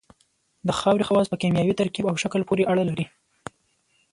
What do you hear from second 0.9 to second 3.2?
خواص په کیمیاوي ترکیب او شکل پورې اړه لري